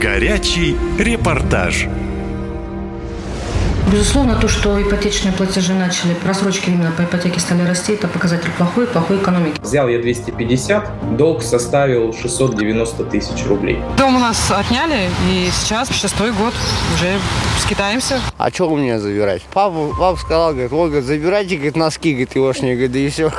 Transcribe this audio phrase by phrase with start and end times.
[0.00, 1.86] Горячий репортаж.
[3.90, 8.86] Безусловно, то, что ипотечные платежи начали, просрочки именно по ипотеке стали расти, это показатель плохой,
[8.86, 9.58] плохой экономики.
[9.62, 13.78] Взял я 250, долг составил 690 тысяч рублей.
[13.96, 16.52] Дом у нас отняли, и сейчас шестой год
[16.94, 17.18] уже
[17.60, 18.20] скитаемся.
[18.36, 19.42] А что у меня забирать?
[19.52, 23.30] Папа, папа сказал, говорит, Ольга, забирайте, говорит, носки, говорит, егошние, говорит, да и все.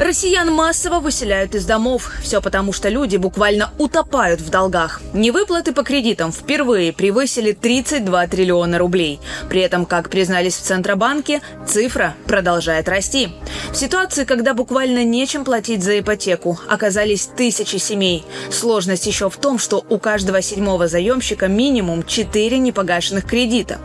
[0.00, 2.10] Россиян массово выселяют из домов.
[2.22, 5.02] Все потому, что люди буквально утопают в долгах.
[5.12, 9.20] Невыплаты по кредитам впервые превысили 32 триллиона рублей.
[9.50, 13.28] При этом, как признались в Центробанке, цифра продолжает расти.
[13.72, 18.24] В ситуации, когда буквально нечем платить за ипотеку, оказались тысячи семей.
[18.50, 23.78] Сложность еще в том, что у каждого седьмого заемщика минимум 4 непогашенных кредита.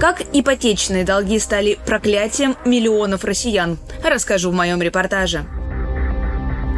[0.00, 5.44] Как ипотечные долги стали проклятием миллионов россиян, расскажу в моем репортаже.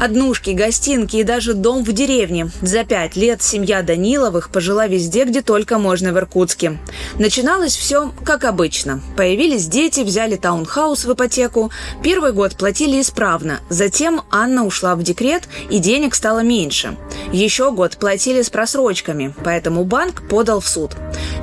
[0.00, 2.50] Однушки, гостинки и даже дом в деревне.
[2.60, 6.78] За пять лет семья Даниловых пожила везде, где только можно в Иркутске.
[7.18, 9.00] Начиналось все как обычно.
[9.16, 11.70] Появились дети, взяли таунхаус в ипотеку.
[12.02, 13.60] Первый год платили исправно.
[13.68, 16.96] Затем Анна ушла в декрет, и денег стало меньше.
[17.32, 20.92] Еще год платили с просрочками, поэтому банк подал в суд.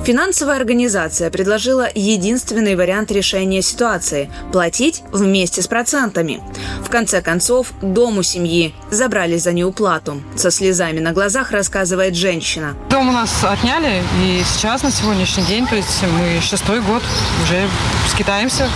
[0.04, 6.42] Финансовая организация предложила единственный вариант решения ситуации– платить вместе с процентами.
[6.82, 10.22] В конце концов, дом у семьи забрали за неуплату.
[10.36, 12.74] Со слезами на глазах рассказывает женщина.
[12.88, 17.02] Дом у нас отняли, и сейчас на сегодняшний день, то есть мы шестой год
[17.44, 17.68] уже
[18.08, 18.68] скитаемся.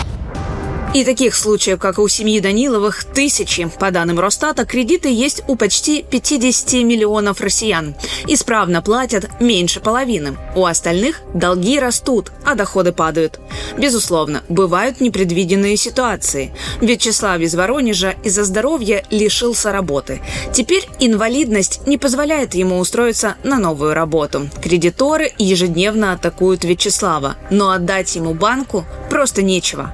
[0.95, 3.69] И таких случаев, как у семьи Даниловых, тысячи.
[3.81, 7.97] По данным Росстата, кредиты есть у почти 50 миллионов россиян.
[8.29, 10.37] Исправно платят меньше половины.
[10.55, 13.41] У остальных долги растут, а доходы падают.
[13.77, 16.55] Безусловно, бывают непредвиденные ситуации.
[16.81, 20.23] Вячеслав из Воронежа из-за здоровья лишился работы.
[20.53, 24.49] Теперь инвалидность не позволяет ему устроиться на новую работу.
[24.63, 29.93] Кредиторы ежедневно атакуют Вячеслава, но отдать ему банку просто нечего.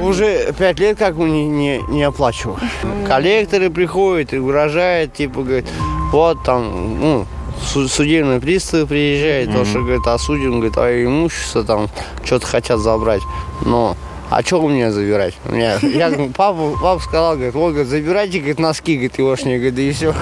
[0.00, 2.58] Уже пять лет как не, не, не оплачиваю.
[3.06, 5.64] Коллекторы приходят и угрожают, типа, говорят,
[6.12, 7.26] вот там, ну,
[7.62, 9.58] судебный пристав приезжает, mm-hmm.
[9.58, 11.88] то, что, говорит, осудим, говорит, а имущество там
[12.24, 13.22] что-то хотят забрать.
[13.64, 13.96] Но
[14.28, 15.34] а что у меня забирать?
[15.44, 19.82] У меня, я, папа, папа сказал, говорит, Ольга, забирайте, говорит, носки, говорит, егошние, говорит, да
[19.82, 20.14] и все.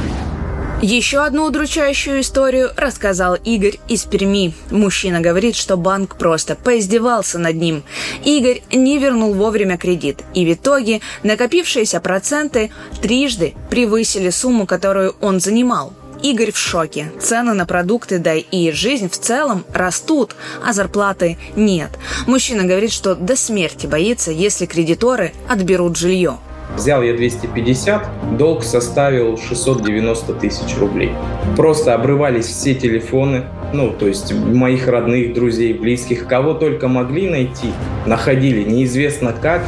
[0.82, 4.52] Еще одну удручающую историю рассказал Игорь из Перми.
[4.70, 7.84] Мужчина говорит, что банк просто поиздевался над ним.
[8.24, 12.70] Игорь не вернул вовремя кредит, и в итоге накопившиеся проценты
[13.00, 15.92] трижды превысили сумму, которую он занимал.
[16.22, 17.12] Игорь в шоке.
[17.20, 20.34] Цены на продукты, да и жизнь в целом растут,
[20.66, 21.90] а зарплаты нет.
[22.26, 26.38] Мужчина говорит, что до смерти боится, если кредиторы отберут жилье.
[26.76, 31.12] Взял я 250, долг составил 690 тысяч рублей.
[31.56, 37.68] Просто обрывались все телефоны, ну, то есть моих родных, друзей, близких, кого только могли найти,
[38.06, 39.62] находили неизвестно как.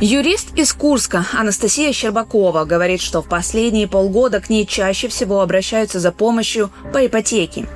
[0.00, 5.98] Юрист из Курска Анастасия Щербакова говорит, что в последние полгода к ней чаще всего обращаются
[5.98, 7.66] за помощью по ипотеке.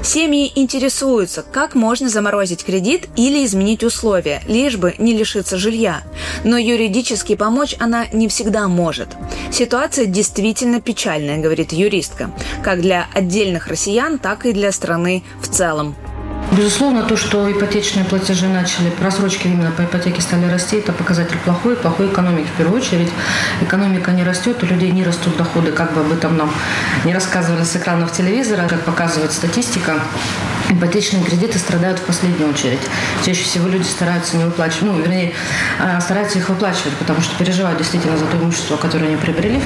[0.00, 6.04] Семьи интересуются, как можно заморозить кредит или изменить условия, лишь бы не лишиться жилья.
[6.44, 9.08] Но юридически помочь она не всегда может.
[9.50, 12.30] Ситуация действительно печальная, говорит юристка,
[12.62, 15.96] как для отдельных россиян, так и для страны в целом.
[16.52, 21.76] Безусловно, то, что ипотечные платежи начали, просрочки именно по ипотеке стали расти, это показатель плохой,
[21.76, 23.08] плохой экономики в первую очередь.
[23.62, 26.52] Экономика не растет, у людей не растут доходы, как бы об этом нам
[27.06, 29.94] не рассказывали с экранов телевизора, как показывает статистика.
[30.68, 32.80] Ипотечные кредиты страдают в последнюю очередь.
[33.24, 35.32] Чаще всего люди стараются не выплачивать, ну, вернее,
[35.80, 39.62] а, стараются их выплачивать, потому что переживают действительно за то имущество, которое они приобрели.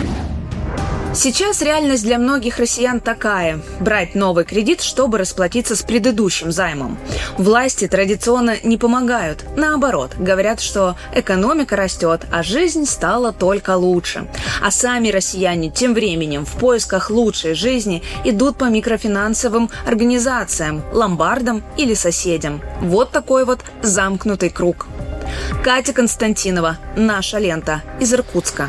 [1.17, 6.99] Сейчас реальность для многих россиян такая– брать новый кредит, чтобы расплатиться с предыдущим займом.
[7.39, 9.47] Власти традиционно не помогают.
[9.57, 14.29] Наоборот, говорят, что экономика растет, а жизнь стала только лучше.
[14.63, 21.95] А сами россияне тем временем в поисках лучшей жизни идут по микрофинансовым организациям, ломбардам или
[21.95, 22.61] соседям.
[22.83, 24.87] Вот такой вот замкнутый круг.
[25.65, 28.69] Катя Константинова, «Наша лента» из Иркутска.